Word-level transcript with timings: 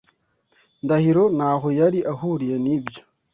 Ndahiro 0.83 1.23
ntaho 1.37 1.67
yari 1.79 1.99
ahuriye 2.11 2.55
nibyo. 2.65 3.01